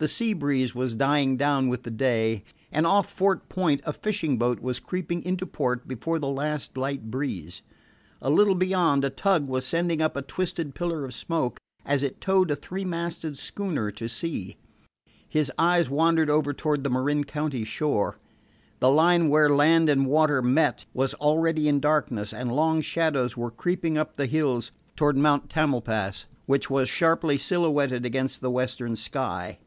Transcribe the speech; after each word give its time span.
The 0.00 0.06
sea 0.06 0.32
breeze 0.32 0.76
was 0.76 0.94
dying 0.94 1.36
down 1.36 1.66
with 1.66 1.82
the 1.82 1.90
day, 1.90 2.44
and 2.70 2.86
off 2.86 3.10
Fort 3.10 3.48
Point 3.48 3.82
a 3.84 3.92
fishing 3.92 4.38
boat 4.38 4.60
was 4.60 4.78
creeping 4.78 5.24
into 5.24 5.44
port 5.44 5.88
before 5.88 6.20
the 6.20 6.28
last 6.28 6.76
light 6.76 7.10
breeze. 7.10 7.62
A 8.22 8.30
little 8.30 8.54
beyond, 8.54 9.02
a 9.04 9.10
tug 9.10 9.48
was 9.48 9.66
sending 9.66 10.00
up 10.00 10.14
a 10.14 10.22
twisted 10.22 10.76
pillar 10.76 11.04
of 11.04 11.14
smoke 11.14 11.58
as 11.84 12.04
it 12.04 12.20
towed 12.20 12.52
a 12.52 12.54
three 12.54 12.84
masted 12.84 13.36
schooner 13.36 13.90
to 13.90 14.08
sea. 14.08 14.56
His 15.28 15.50
eyes 15.58 15.90
wandered 15.90 16.30
over 16.30 16.52
toward 16.54 16.84
the 16.84 16.90
Marin 16.90 17.24
County 17.24 17.64
shore. 17.64 18.20
The 18.78 18.92
line 18.92 19.28
where 19.28 19.48
land 19.52 19.88
and 19.88 20.06
water 20.06 20.40
met 20.40 20.84
was 20.94 21.14
already 21.14 21.66
in 21.66 21.80
darkness, 21.80 22.32
and 22.32 22.54
long 22.54 22.82
shadows 22.82 23.36
were 23.36 23.50
creeping 23.50 23.98
up 23.98 24.14
the 24.14 24.26
hills 24.26 24.70
toward 24.94 25.16
Mount 25.16 25.50
Tamalpais, 25.50 26.26
which 26.46 26.70
was 26.70 26.88
sharply 26.88 27.36
silhouetted 27.36 28.06
against 28.06 28.40
the 28.40 28.50
western 28.52 28.94
sky. 28.94 29.58